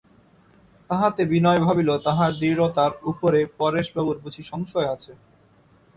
তাহাতে 0.89 1.21
বিনয় 1.31 1.61
ভাবিল 1.65 1.89
তাহার 2.05 2.31
দৃঢ়তার 2.39 2.93
উপর 3.03 3.31
পরেশবাবুর 3.59 4.17
বুঝি 4.23 4.43
সংশয় 4.43 4.89
আছে। 4.95 5.11